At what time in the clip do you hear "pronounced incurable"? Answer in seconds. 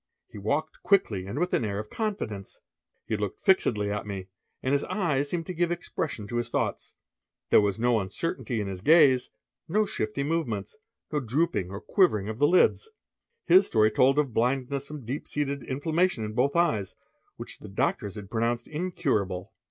18.31-19.53